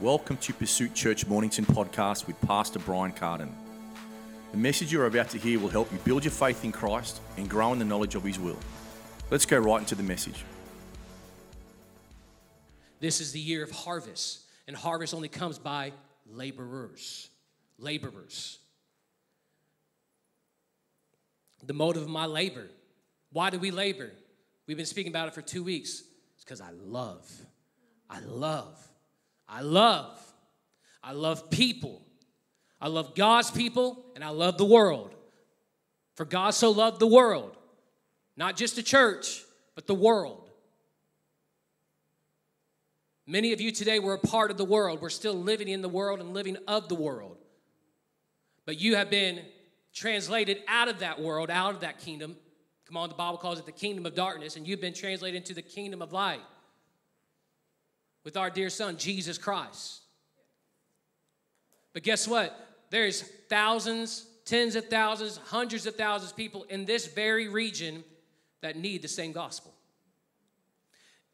[0.00, 3.54] Welcome to Pursuit Church Mornington podcast with Pastor Brian Carden.
[4.50, 7.48] The message you're about to hear will help you build your faith in Christ and
[7.48, 8.58] grow in the knowledge of His will.
[9.30, 10.44] Let's go right into the message.
[12.98, 15.92] This is the year of harvest, and harvest only comes by
[16.26, 17.30] laborers.
[17.78, 18.58] Laborers.
[21.64, 22.68] The motive of my labor.
[23.30, 24.10] Why do we labor?
[24.66, 26.02] We've been speaking about it for two weeks.
[26.34, 27.30] It's because I love.
[28.10, 28.76] I love.
[29.52, 30.18] I love.
[31.04, 32.00] I love people.
[32.80, 35.14] I love God's people and I love the world.
[36.14, 37.56] For God so loved the world,
[38.36, 39.44] not just the church,
[39.74, 40.50] but the world.
[43.26, 45.00] Many of you today were a part of the world.
[45.00, 47.38] We're still living in the world and living of the world.
[48.66, 49.40] But you have been
[49.94, 52.36] translated out of that world, out of that kingdom.
[52.86, 55.54] Come on, the Bible calls it the kingdom of darkness, and you've been translated into
[55.54, 56.40] the kingdom of light
[58.24, 60.00] with our dear son, Jesus Christ.
[61.92, 62.56] But guess what?
[62.90, 68.04] There's thousands, tens of thousands, hundreds of thousands of people in this very region
[68.60, 69.72] that need the same gospel.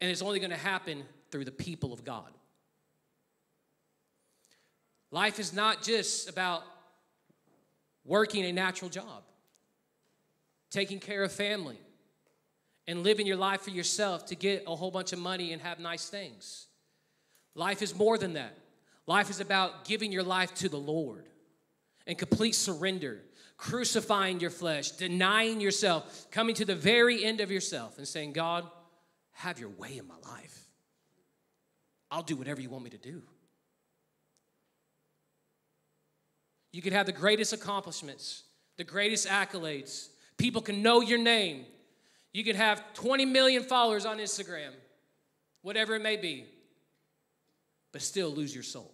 [0.01, 2.31] And it's only going to happen through the people of God.
[5.11, 6.63] Life is not just about
[8.05, 9.23] working a natural job,
[10.69, 11.79] taking care of family,
[12.87, 15.79] and living your life for yourself to get a whole bunch of money and have
[15.79, 16.67] nice things.
[17.55, 18.57] Life is more than that.
[19.07, 21.25] Life is about giving your life to the Lord
[22.05, 23.21] and complete surrender,
[23.57, 28.65] crucifying your flesh, denying yourself, coming to the very end of yourself and saying, God,
[29.31, 30.67] have your way in my life.
[32.11, 33.21] I'll do whatever you want me to do.
[36.71, 38.43] You could have the greatest accomplishments,
[38.77, 40.09] the greatest accolades.
[40.37, 41.65] People can know your name.
[42.31, 44.71] You could have 20 million followers on Instagram,
[45.63, 46.45] whatever it may be,
[47.91, 48.93] but still lose your soul.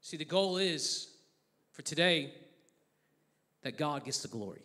[0.00, 1.08] See, the goal is
[1.72, 2.32] for today
[3.62, 4.62] that God gets the glory.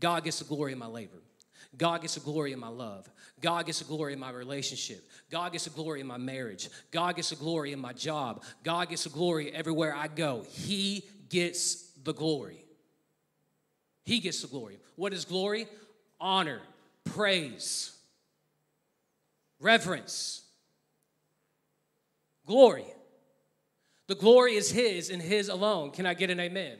[0.00, 1.22] God gets the glory in my labor.
[1.76, 3.08] God gets the glory in my love.
[3.40, 5.04] God gets the glory in my relationship.
[5.30, 6.68] God gets the glory in my marriage.
[6.90, 8.42] God gets the glory in my job.
[8.62, 10.44] God gets the glory everywhere I go.
[10.48, 12.64] He gets the glory.
[14.04, 14.78] He gets the glory.
[14.94, 15.66] What is glory?
[16.20, 16.60] Honor,
[17.04, 17.95] praise,
[19.66, 20.42] reverence,
[22.46, 22.84] glory.
[24.06, 25.90] The glory is His and His alone.
[25.90, 26.76] Can I get an amen?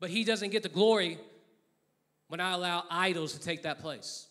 [0.00, 1.18] But He doesn't get the glory
[2.28, 4.26] when I allow idols to take that place.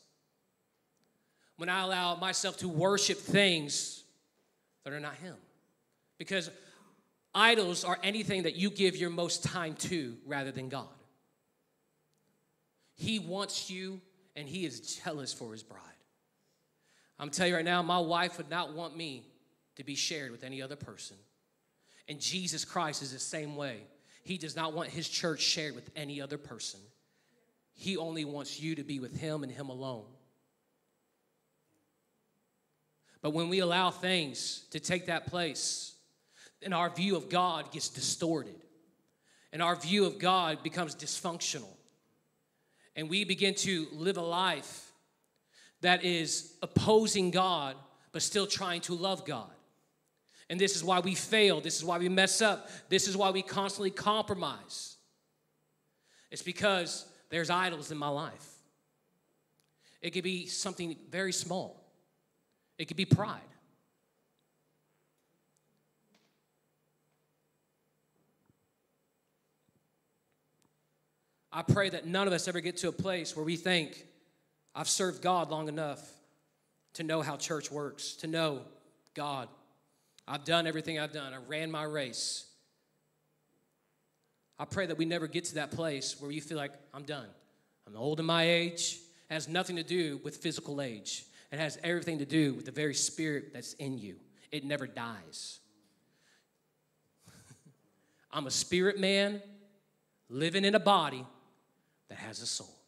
[1.57, 4.03] When I allow myself to worship things
[4.83, 5.35] that are not Him.
[6.17, 6.49] Because
[7.35, 10.87] idols are anything that you give your most time to rather than God.
[12.95, 14.01] He wants you
[14.35, 15.83] and He is jealous for His bride.
[17.19, 19.25] I'm telling you right now, my wife would not want me
[19.75, 21.17] to be shared with any other person.
[22.07, 23.81] And Jesus Christ is the same way.
[24.23, 26.79] He does not want His church shared with any other person.
[27.73, 30.05] He only wants you to be with Him and Him alone.
[33.21, 35.93] But when we allow things to take that place,
[36.61, 38.55] then our view of God gets distorted.
[39.51, 41.75] And our view of God becomes dysfunctional.
[42.95, 44.88] And we begin to live a life
[45.81, 47.75] that is opposing God,
[48.11, 49.49] but still trying to love God.
[50.49, 51.61] And this is why we fail.
[51.61, 52.69] This is why we mess up.
[52.89, 54.97] This is why we constantly compromise.
[56.31, 58.47] It's because there's idols in my life.
[60.01, 61.83] It could be something very small,
[62.77, 63.41] it could be pride.
[71.51, 74.05] I pray that none of us ever get to a place where we think,
[74.75, 76.01] I've served God long enough
[76.93, 78.61] to know how church works, to know
[79.13, 79.47] God.
[80.27, 82.45] I've done everything I've done, I ran my race.
[84.57, 87.27] I pray that we never get to that place where you feel like, I'm done.
[87.87, 88.99] I'm old in my age.
[89.29, 92.71] It has nothing to do with physical age, it has everything to do with the
[92.71, 94.17] very spirit that's in you.
[94.51, 95.59] It never dies.
[98.31, 99.41] I'm a spirit man
[100.29, 101.25] living in a body
[102.09, 102.78] that has a soul.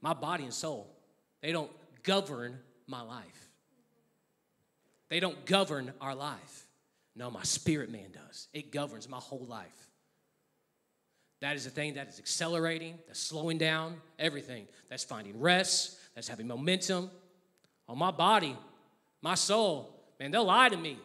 [0.00, 0.90] My body and soul,
[1.42, 1.70] they don't
[2.02, 3.48] govern my life.
[5.08, 6.66] They don't govern our life.
[7.16, 8.48] No, my spirit man does.
[8.52, 9.88] It governs my whole life.
[11.40, 14.68] That is the thing that is accelerating, that's slowing down, everything.
[14.88, 17.10] That's finding rest, that's having momentum.
[17.88, 18.56] On my body,
[19.22, 20.98] my soul, man, they'll lie to me.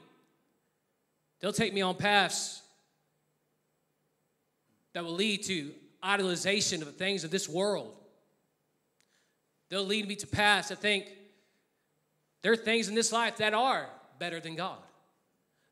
[1.40, 2.62] They'll take me on paths
[4.94, 5.72] that will lead to
[6.04, 7.96] idolization of the things of this world.
[9.70, 11.08] They'll lead me to paths to think
[12.42, 13.90] there are things in this life that are
[14.20, 14.78] better than God.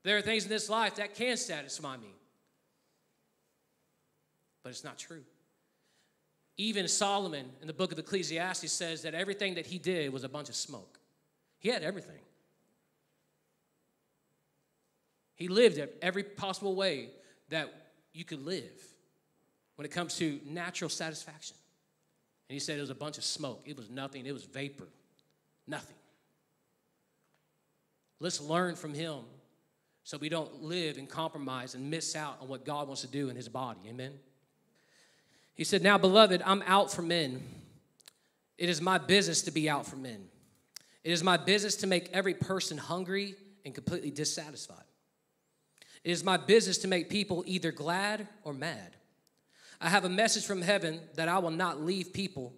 [0.03, 2.09] There are things in this life that can satisfy me.
[4.63, 5.23] But it's not true.
[6.57, 10.29] Even Solomon in the book of Ecclesiastes says that everything that he did was a
[10.29, 10.99] bunch of smoke.
[11.59, 12.19] He had everything.
[15.35, 17.09] He lived every possible way
[17.49, 17.73] that
[18.13, 18.87] you could live
[19.75, 21.57] when it comes to natural satisfaction.
[22.49, 23.63] And he said it was a bunch of smoke.
[23.65, 24.87] It was nothing, it was vapor.
[25.67, 25.95] Nothing.
[28.19, 29.19] Let's learn from him
[30.03, 33.29] so we don't live and compromise and miss out on what God wants to do
[33.29, 33.79] in his body.
[33.87, 34.13] Amen.
[35.55, 37.43] He said, Now, beloved, I'm out for men.
[38.57, 40.27] It is my business to be out for men.
[41.03, 43.35] It is my business to make every person hungry
[43.65, 44.85] and completely dissatisfied.
[46.03, 48.95] It is my business to make people either glad or mad.
[49.83, 52.53] I have a message from heaven that I will not leave people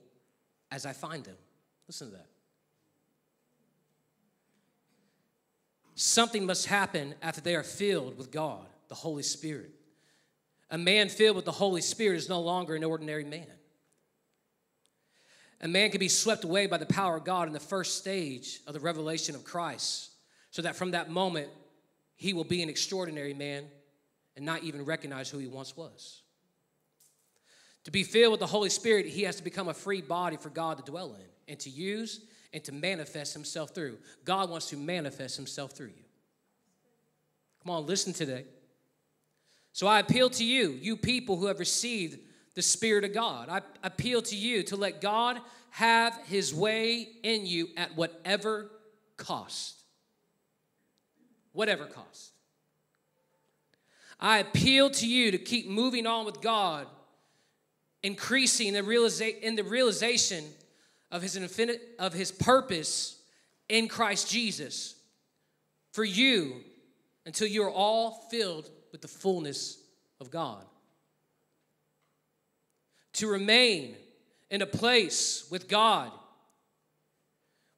[0.71, 1.35] as I find them.
[1.87, 2.27] Listen to that.
[5.95, 9.71] Something must happen after they are filled with God, the Holy Spirit.
[10.69, 13.47] A man filled with the Holy Spirit is no longer an ordinary man.
[15.61, 18.59] A man can be swept away by the power of God in the first stage
[18.67, 20.11] of the revelation of Christ,
[20.51, 21.47] so that from that moment,
[22.15, 23.65] he will be an extraordinary man
[24.35, 26.21] and not even recognize who he once was.
[27.85, 30.49] To be filled with the Holy Spirit, he has to become a free body for
[30.49, 32.21] God to dwell in and to use
[32.51, 33.97] and to manifest himself through.
[34.23, 36.05] God wants to manifest himself through you.
[37.63, 38.45] Come on, listen today.
[39.71, 42.19] So I appeal to you, you people who have received
[42.55, 43.49] the Spirit of God.
[43.49, 45.39] I appeal to you to let God
[45.71, 48.71] have his way in you at whatever
[49.17, 49.83] cost.
[51.51, 52.31] Whatever cost.
[54.19, 56.87] I appeal to you to keep moving on with God,
[58.05, 60.45] increasing the realiza- in the realization
[61.11, 63.19] of his infinite of his purpose
[63.67, 64.93] in Christ Jesus
[65.91, 66.61] for you
[67.25, 69.79] until you are all filled with the fullness
[70.19, 70.63] of God.
[73.13, 73.95] To remain
[74.51, 76.11] in a place with God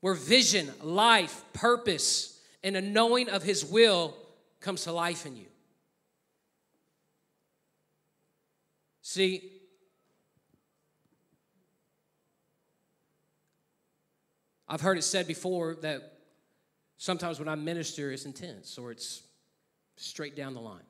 [0.02, 4.14] where vision, life, purpose, and a knowing of His will
[4.60, 5.46] comes to life in you.
[9.02, 9.54] See,
[14.70, 16.14] I've heard it said before that
[16.98, 19.24] sometimes when I minister, it's intense or it's
[19.96, 20.84] straight down the line.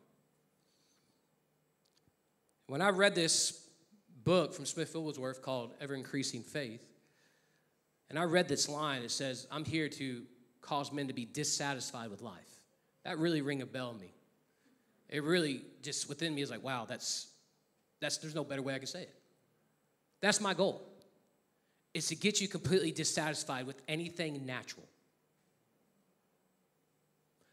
[2.68, 3.68] When I read this
[4.24, 6.86] book from Smith Wigglesworth called Ever Increasing Faith,
[8.10, 10.24] and I read this line, it says, I'm here to
[10.62, 12.60] cause men to be dissatisfied with life.
[13.04, 14.14] That really ring a bell in me.
[15.10, 17.28] It really just within me is like, wow, that's
[18.00, 19.16] that's there's no better way I can say it.
[20.20, 20.82] That's my goal
[21.98, 24.86] is to get you completely dissatisfied with anything natural,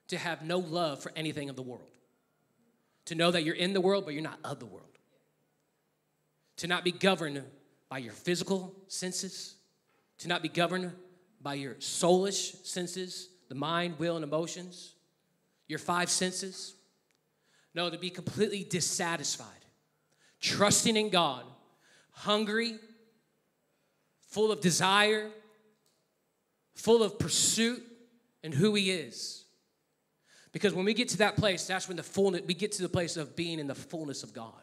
[0.09, 1.89] to have no love for anything of the world,
[3.07, 4.99] to know that you're in the world, but you're not of the world,
[6.59, 7.43] to not be governed
[7.89, 9.55] by your physical senses,
[10.19, 10.93] to not be governed
[11.41, 14.93] by your soulish senses, the mind, will, and emotions,
[15.69, 16.75] your five senses.
[17.75, 19.49] No, to be completely dissatisfied,
[20.39, 21.45] trusting in God,
[22.11, 22.79] hungry
[24.35, 25.31] full of desire,
[26.75, 27.81] full of pursuit
[28.43, 29.45] and who He is.
[30.51, 32.89] Because when we get to that place, that's when the fullness, we get to the
[32.89, 34.61] place of being in the fullness of God,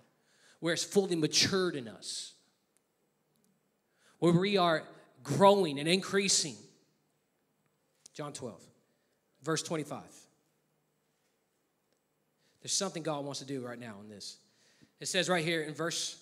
[0.59, 2.33] where it's fully matured in us,
[4.19, 4.83] where we are
[5.23, 6.55] growing and increasing.
[8.13, 8.61] John 12,
[9.41, 10.01] verse 25.
[12.61, 14.37] There's something God wants to do right now in this.
[14.99, 16.20] It says right here in verse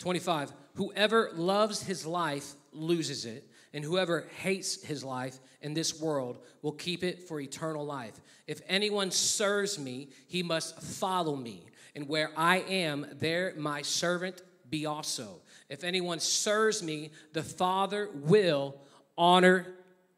[0.00, 6.38] 25 Whoever loves his life loses it, and whoever hates his life in this world
[6.62, 8.20] will keep it for eternal life.
[8.46, 14.42] If anyone serves me, he must follow me, and where I am, there my servant
[14.70, 15.40] be also.
[15.68, 18.76] If anyone serves me, the Father will
[19.18, 19.66] honor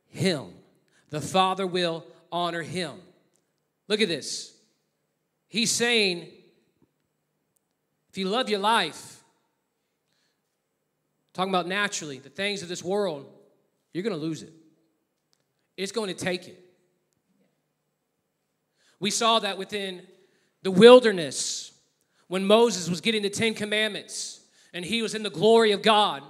[0.09, 0.53] him.
[1.11, 3.01] The Father will honor him.
[3.89, 4.55] Look at this.
[5.49, 6.29] He's saying,
[8.11, 9.22] if you love your life,
[11.35, 13.27] Talking about naturally, the things of this world,
[13.93, 14.53] you're going to lose it.
[15.77, 16.59] It's going to take it.
[19.01, 20.03] We saw that within
[20.63, 21.73] the wilderness
[22.29, 24.41] when Moses was getting the Ten Commandments
[24.73, 26.23] and he was in the glory of God.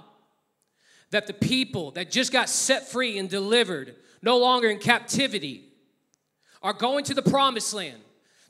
[1.11, 5.65] That the people that just got set free and delivered, no longer in captivity,
[6.63, 7.99] are going to the promised land.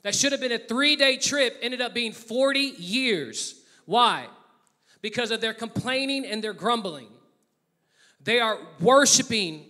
[0.02, 3.60] That should have been a three day trip, ended up being 40 years.
[3.84, 4.28] Why?
[5.04, 7.08] Because of their complaining and their grumbling.
[8.22, 9.66] They are worshiping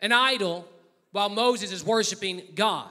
[0.00, 0.66] an idol
[1.12, 2.88] while Moses is worshiping God.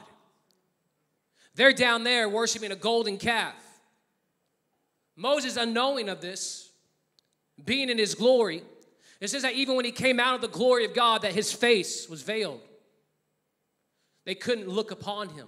[1.55, 3.55] They're down there worshiping a golden calf.
[5.15, 6.69] Moses, unknowing of this,
[7.65, 8.61] being in his glory,
[9.19, 11.51] it says that even when he came out of the glory of God, that his
[11.51, 12.61] face was veiled.
[14.25, 15.47] They couldn't look upon him.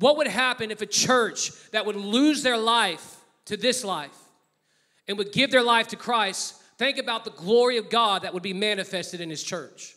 [0.00, 4.18] What would happen if a church that would lose their life to this life
[5.06, 8.42] and would give their life to Christ, think about the glory of God that would
[8.42, 9.96] be manifested in his church.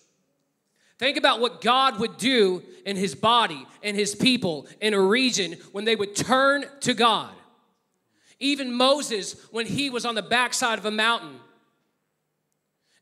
[0.99, 5.53] Think about what God would do in his body and his people in a region
[5.71, 7.33] when they would turn to God.
[8.39, 11.39] Even Moses, when he was on the backside of a mountain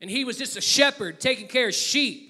[0.00, 2.22] and he was just a shepherd taking care of sheep,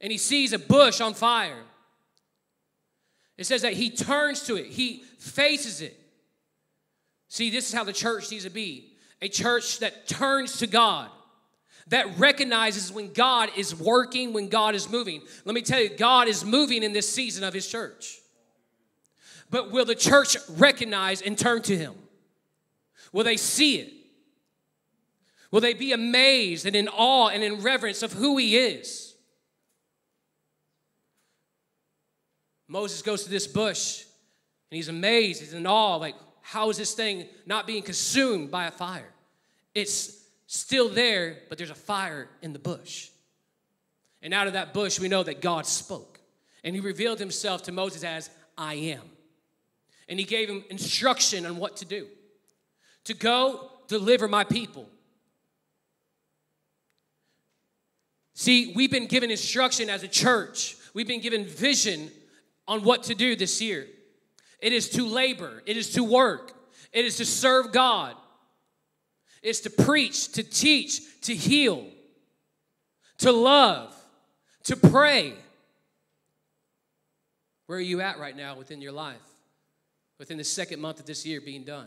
[0.00, 1.62] and he sees a bush on fire.
[3.36, 5.97] It says that he turns to it, he faces it.
[7.28, 11.10] See, this is how the church needs to be a church that turns to God,
[11.88, 15.22] that recognizes when God is working, when God is moving.
[15.44, 18.18] Let me tell you, God is moving in this season of his church.
[19.50, 21.94] But will the church recognize and turn to him?
[23.12, 23.92] Will they see it?
[25.50, 29.14] Will they be amazed and in awe and in reverence of who he is?
[32.68, 34.04] Moses goes to this bush
[34.70, 38.66] and he's amazed, he's in awe, like, how is this thing not being consumed by
[38.66, 39.12] a fire?
[39.74, 43.10] It's still there, but there's a fire in the bush.
[44.22, 46.20] And out of that bush, we know that God spoke.
[46.64, 49.02] And he revealed himself to Moses as, I am.
[50.08, 52.08] And he gave him instruction on what to do
[53.04, 54.88] to go deliver my people.
[58.34, 62.10] See, we've been given instruction as a church, we've been given vision
[62.66, 63.86] on what to do this year.
[64.60, 66.52] It is to labor, it is to work,
[66.92, 68.16] it is to serve God,
[69.42, 71.86] it's to preach, to teach, to heal,
[73.18, 73.94] to love,
[74.64, 75.34] to pray.
[77.66, 79.16] Where are you at right now within your life?
[80.18, 81.86] Within the second month of this year being done?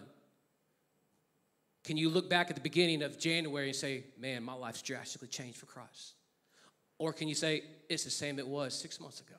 [1.84, 5.28] Can you look back at the beginning of January and say, man, my life's drastically
[5.28, 6.14] changed for Christ?
[7.00, 9.36] Or can you say, it's the same it was six months ago?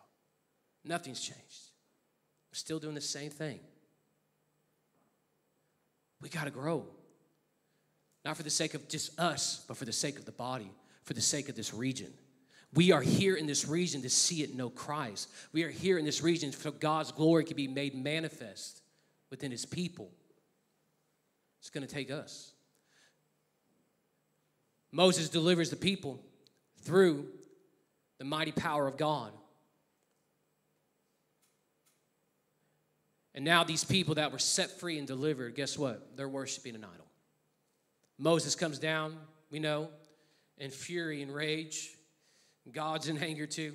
[0.84, 1.71] Nothing's changed.
[2.52, 3.60] We're still doing the same thing.
[6.20, 6.84] We got to grow.
[8.24, 10.70] Not for the sake of just us, but for the sake of the body,
[11.04, 12.12] for the sake of this region.
[12.74, 15.28] We are here in this region to see it know Christ.
[15.52, 18.82] We are here in this region so God's glory can be made manifest
[19.30, 20.10] within his people.
[21.60, 22.52] It's going to take us.
[24.90, 26.20] Moses delivers the people
[26.82, 27.26] through
[28.18, 29.32] the mighty power of God.
[33.34, 36.16] And now, these people that were set free and delivered, guess what?
[36.16, 37.06] They're worshiping an idol.
[38.18, 39.16] Moses comes down,
[39.50, 39.88] we know,
[40.58, 41.90] in fury and rage.
[42.70, 43.74] God's in anger too.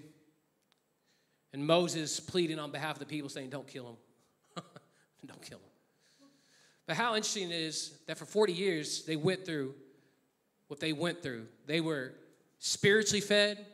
[1.54, 4.64] And Moses pleading on behalf of the people, saying, Don't kill him.
[5.26, 5.64] Don't kill him.
[6.86, 9.76] But how interesting it is that for 40 years, they went through
[10.68, 11.48] what they went through.
[11.66, 12.14] They were
[12.60, 13.66] spiritually fed,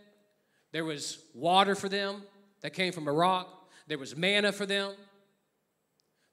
[0.71, 2.23] there was water for them
[2.61, 3.47] that came from a rock,
[3.87, 4.93] there was manna for them.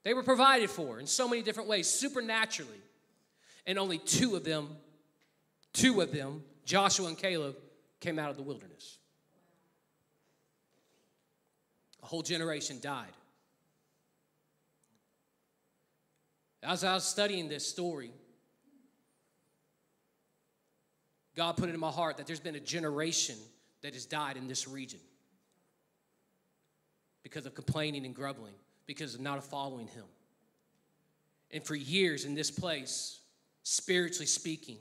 [0.03, 2.81] They were provided for in so many different ways, supernaturally.
[3.67, 4.69] And only two of them,
[5.73, 7.55] two of them, Joshua and Caleb,
[7.99, 8.97] came out of the wilderness.
[12.01, 13.13] A whole generation died.
[16.63, 18.11] As I was studying this story,
[21.35, 23.35] God put it in my heart that there's been a generation
[23.81, 24.99] that has died in this region
[27.23, 28.53] because of complaining and grumbling
[28.85, 30.05] because of not following him.
[31.51, 33.19] And for years in this place,
[33.63, 34.77] spiritually speaking,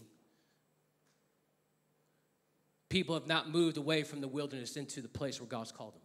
[2.88, 6.02] people have not moved away from the wilderness into the place where God's called them.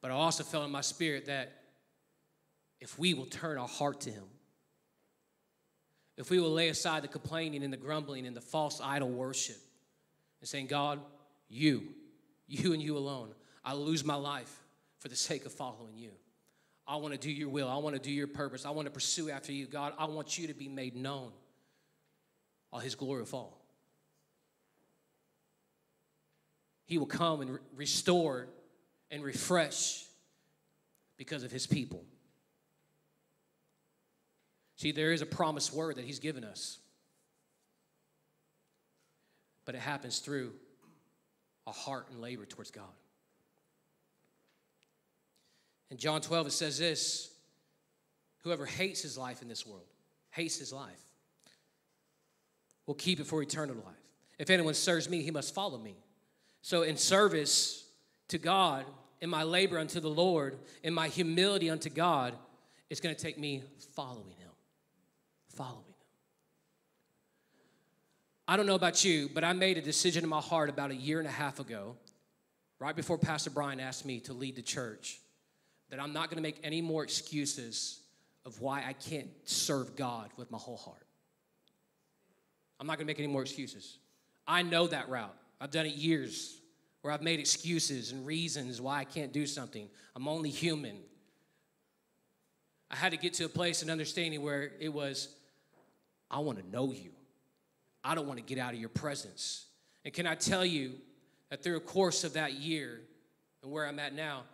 [0.00, 1.52] But I also felt in my spirit that
[2.80, 4.24] if we will turn our heart to Him,
[6.16, 9.58] if we will lay aside the complaining and the grumbling and the false idol worship
[10.40, 11.00] and saying, God,
[11.48, 11.88] you,
[12.46, 13.30] you and you alone,
[13.64, 14.62] I lose my life
[14.98, 16.10] for the sake of following you.
[16.86, 17.68] I want to do your will.
[17.68, 18.64] I want to do your purpose.
[18.64, 19.66] I want to pursue after you.
[19.66, 21.32] God, I want you to be made known.
[22.72, 23.58] All his glory will fall.
[26.86, 28.48] He will come and re- restore
[29.10, 30.04] and refresh
[31.18, 32.02] because of his people.
[34.76, 36.78] See, there is a promised word that he's given us,
[39.66, 40.52] but it happens through
[41.66, 42.84] a heart and labor towards God.
[45.90, 47.30] In John 12, it says this
[48.42, 49.86] Whoever hates his life in this world
[50.30, 51.04] hates his life
[52.86, 53.94] will keep it for eternal life.
[54.38, 55.96] If anyone serves me, he must follow me.
[56.62, 57.84] So, in service
[58.28, 58.84] to God,
[59.20, 62.34] in my labor unto the Lord, in my humility unto God,
[62.88, 63.62] it's going to take me
[63.94, 64.50] following Him.
[65.54, 65.94] Following Him.
[68.46, 70.94] I don't know about you, but I made a decision in my heart about a
[70.94, 71.96] year and a half ago,
[72.78, 75.20] right before Pastor Brian asked me to lead the church,
[75.90, 78.00] that I'm not going to make any more excuses
[78.44, 81.06] of why I can't serve God with my whole heart.
[82.80, 83.98] I'm not going to make any more excuses.
[84.46, 85.34] I know that route.
[85.60, 86.60] I've done it years
[87.02, 89.88] where I've made excuses and reasons why I can't do something.
[90.14, 90.98] I'm only human.
[92.90, 95.28] I had to get to a place and understanding where it was,
[96.30, 97.10] I want to know you.
[98.02, 99.66] I don't want to get out of your presence.
[100.04, 100.94] And can I tell you
[101.50, 103.00] that through a course of that year
[103.62, 104.44] and where I'm at now,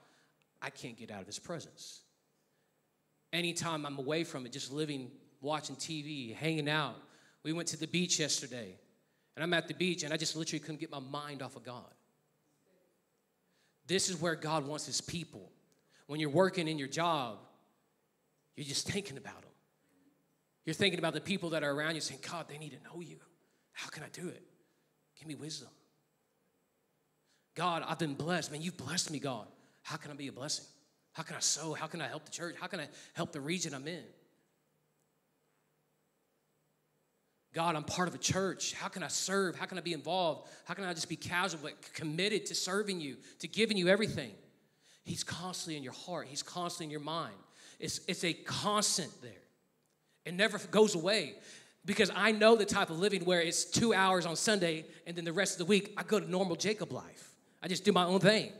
[0.64, 2.00] I can't get out of his presence.
[3.34, 5.10] Anytime I'm away from it, just living,
[5.42, 6.96] watching TV, hanging out.
[7.42, 8.78] We went to the beach yesterday,
[9.36, 11.64] and I'm at the beach, and I just literally couldn't get my mind off of
[11.64, 11.92] God.
[13.86, 15.52] This is where God wants his people.
[16.06, 17.38] When you're working in your job,
[18.56, 19.50] you're just thinking about them.
[20.64, 23.02] You're thinking about the people that are around you saying, God, they need to know
[23.02, 23.18] you.
[23.72, 24.42] How can I do it?
[25.18, 25.68] Give me wisdom.
[27.54, 28.50] God, I've been blessed.
[28.50, 29.46] Man, you've blessed me, God.
[29.84, 30.64] How can I be a blessing?
[31.12, 31.74] How can I sow?
[31.74, 32.56] How can I help the church?
[32.58, 34.02] How can I help the region I'm in?
[37.52, 38.72] God, I'm part of a church.
[38.72, 39.54] How can I serve?
[39.54, 40.48] How can I be involved?
[40.64, 44.32] How can I just be casual but committed to serving you, to giving you everything?
[45.04, 47.34] He's constantly in your heart, He's constantly in your mind.
[47.78, 49.32] It's, it's a constant there.
[50.24, 51.34] It never goes away
[51.84, 55.26] because I know the type of living where it's two hours on Sunday and then
[55.26, 57.34] the rest of the week I go to normal Jacob life.
[57.62, 58.50] I just do my own thing.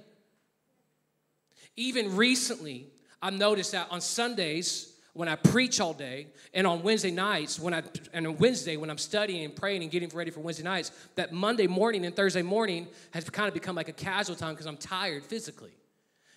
[1.76, 2.88] Even recently,
[3.21, 7.73] I've noticed that on Sundays, when I preach all day, and on Wednesday nights, when
[7.73, 10.90] I and on Wednesday when I'm studying and praying and getting ready for Wednesday nights,
[11.14, 14.66] that Monday morning and Thursday morning has kind of become like a casual time because
[14.66, 15.72] I'm tired physically.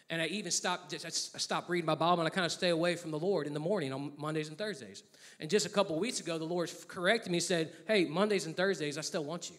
[0.10, 2.96] And I even stopped, I stopped reading my Bible and I kind of stay away
[2.96, 5.04] from the Lord in the morning on Mondays and Thursdays.
[5.40, 8.56] And just a couple weeks ago, the Lord corrected me and said, Hey, Mondays and
[8.56, 9.58] Thursdays, I still want you.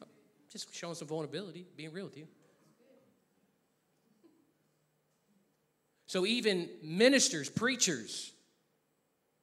[0.50, 2.26] Just showing some vulnerability, being real with you.
[6.12, 8.32] So even ministers, preachers,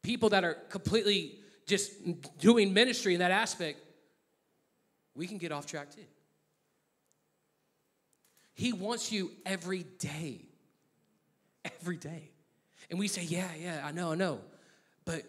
[0.03, 1.91] people that are completely just
[2.37, 3.79] doing ministry in that aspect,
[5.15, 6.05] we can get off track too.
[8.53, 10.41] He wants you every day.
[11.65, 12.29] Every day.
[12.91, 14.39] And we say, yeah, yeah, I know, I know.
[15.05, 15.23] But,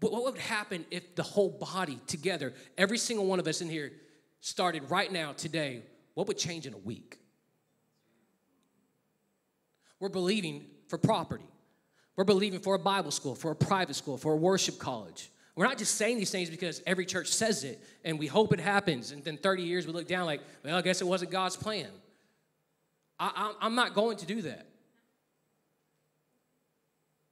[0.00, 3.70] but what would happen if the whole body together, every single one of us in
[3.70, 3.92] here,
[4.42, 5.80] started right now, today?
[6.12, 7.18] What would change in a week?
[10.00, 11.48] We're believing for property.
[12.16, 15.30] We're believing for a Bible school, for a private school, for a worship college.
[15.54, 18.60] We're not just saying these things because every church says it and we hope it
[18.60, 19.10] happens.
[19.10, 21.88] And then 30 years we look down like, well, I guess it wasn't God's plan.
[23.18, 24.66] I, am not going to do that.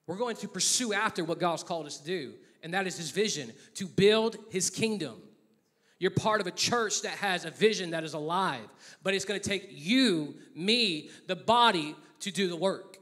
[0.06, 3.10] We're going to pursue after what God's called us to do, and that is His
[3.10, 5.14] vision to build His kingdom.
[5.98, 8.68] You're part of a church that has a vision that is alive,
[9.02, 12.98] but it's going to take you, me, the body to do the work.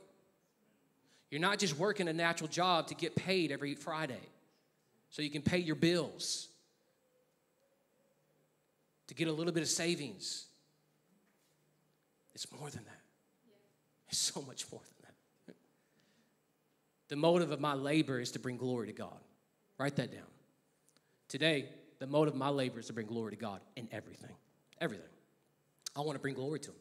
[1.30, 4.20] You're not just working a natural job to get paid every Friday
[5.10, 6.48] so you can pay your bills,
[9.08, 10.46] to get a little bit of savings.
[12.34, 13.00] It's more than that.
[14.08, 14.94] It's so much more than
[15.46, 15.54] that.
[17.08, 19.18] The motive of my labor is to bring glory to God.
[19.78, 20.22] Write that down.
[21.28, 24.34] Today, the motive of my labor is to bring glory to God in everything.
[24.80, 25.06] Everything.
[25.96, 26.76] I want to bring glory to Him.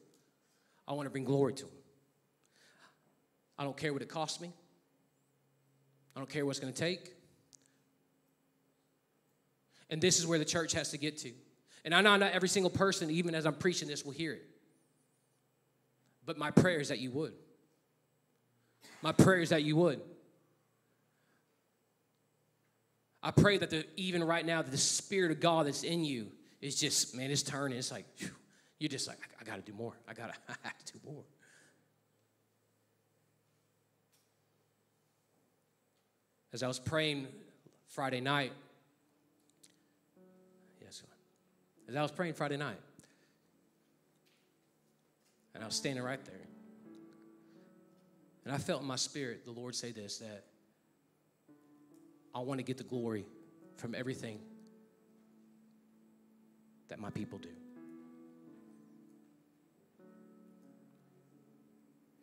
[0.88, 1.72] I want to bring glory to Him.
[3.58, 4.52] I don't care what it costs me.
[6.16, 7.14] I don't care what it's going to take.
[9.90, 11.32] And this is where the church has to get to.
[11.86, 14.44] And I know not every single person, even as I'm preaching this, will hear it.
[16.26, 17.34] But my prayer is that you would.
[19.02, 20.02] My prayer is that you would.
[23.24, 26.28] I pray that the, even right now, that the Spirit of God that's in you
[26.62, 27.78] is just, man, it's turning.
[27.78, 28.30] It's like, whew,
[28.80, 29.94] you're just like, I, I got to do more.
[30.08, 31.24] I got to, I to do more.
[36.52, 37.28] As I was praying
[37.88, 38.52] Friday night,
[40.82, 41.02] yes,
[41.88, 42.78] as I was praying Friday night,
[45.56, 46.36] and I was standing right there,
[48.46, 50.44] and I felt in my spirit the Lord say this that
[52.34, 53.26] I want to get the glory
[53.76, 54.40] from everything
[56.90, 57.50] that my people do.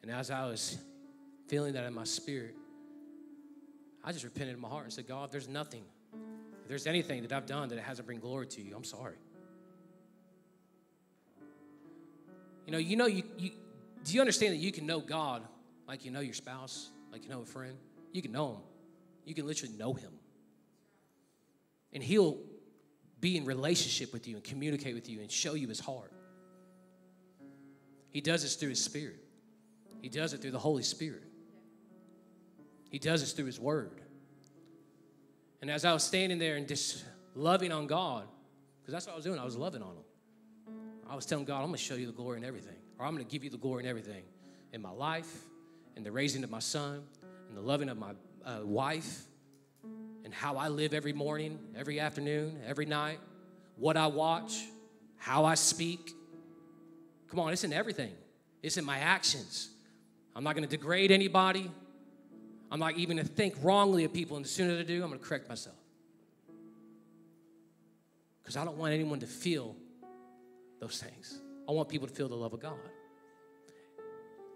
[0.03, 0.79] And as I was
[1.49, 2.55] feeling that in my spirit,
[4.03, 5.83] I just repented in my heart and said, God, there's nothing.
[6.63, 9.17] If there's anything that I've done that hasn't bring glory to you, I'm sorry.
[12.67, 13.51] You know, you know, you, you
[14.05, 15.43] do you understand that you can know God
[15.87, 17.77] like you know your spouse, like you know a friend?
[18.13, 18.61] You can know him.
[19.25, 20.13] You can literally know him.
[21.93, 22.39] And he'll
[23.21, 26.13] be in relationship with you and communicate with you and show you his heart.
[28.11, 29.23] He does this through his spirit.
[30.03, 31.23] He does it through the Holy Spirit.
[32.91, 34.01] He does this through his word.
[35.61, 37.05] And as I was standing there and just
[37.35, 38.27] loving on God,
[38.81, 40.05] because that's what I was doing, I was loving on him.
[41.09, 43.15] I was telling God, I'm going to show you the glory in everything, or I'm
[43.15, 44.23] going to give you the glory in everything
[44.73, 45.45] in my life,
[45.97, 47.03] in the raising of my son,
[47.49, 48.13] in the loving of my
[48.45, 49.23] uh, wife,
[50.25, 53.19] and how I live every morning, every afternoon, every night,
[53.77, 54.65] what I watch,
[55.17, 56.13] how I speak.
[57.29, 58.13] Come on, it's in everything,
[58.63, 59.71] it's in my actions.
[60.35, 61.71] I'm not going to degrade anybody.
[62.71, 65.09] I'm not even going to think wrongly of people, and the sooner I do, I'm
[65.09, 65.75] going to correct myself.
[68.43, 69.75] Because I don't want anyone to feel
[70.81, 71.41] those things.
[71.69, 72.79] I want people to feel the love of God.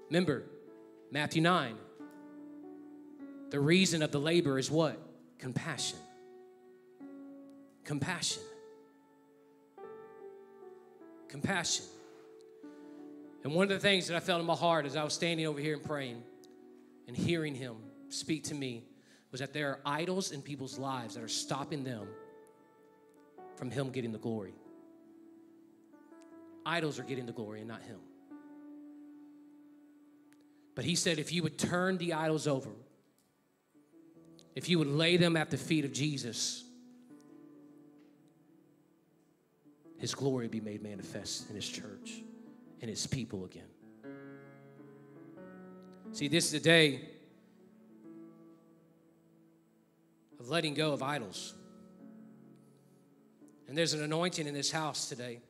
[0.09, 0.45] Remember,
[1.11, 1.77] Matthew 9,
[3.55, 5.01] the reason of the labor is what?
[5.39, 6.01] Compassion.
[7.85, 8.43] Compassion.
[11.29, 11.85] Compassion.
[13.45, 15.47] And one of the things that I felt in my heart as I was standing
[15.47, 16.21] over here and praying
[17.07, 17.77] and hearing Him
[18.09, 18.83] speak to me
[19.31, 22.09] was that there are idols in people's lives that are stopping them
[23.55, 24.55] from Him getting the glory.
[26.67, 28.01] Idols are getting the glory and not Him.
[30.75, 32.71] But He said, if you would turn the idols over,
[34.55, 36.65] if you would lay them at the feet of Jesus,
[39.99, 42.23] His glory be made manifest in His church
[42.81, 43.63] and His people again.
[46.13, 47.09] See, this is a day
[50.39, 51.55] of letting go of idols.
[53.67, 55.41] And there's an anointing in this house today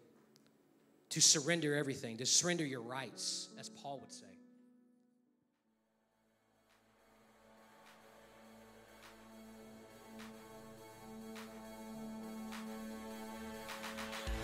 [1.11, 4.34] to surrender everything, to surrender your rights, as Paul would say.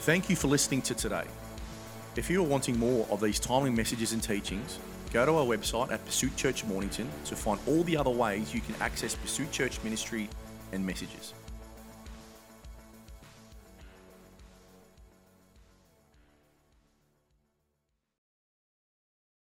[0.04, 1.24] Thank you for listening to today.
[2.16, 4.78] If you are wanting more of these timely messages and teachings,
[5.12, 8.62] go to our website at Pursuit Church Mornington to find all the other ways you
[8.62, 10.30] can access Pursuit Church ministry
[10.72, 11.34] and messages.